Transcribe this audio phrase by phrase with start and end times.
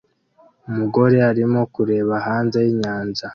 [0.69, 3.25] Umugore arimo kureba hanze yinyanja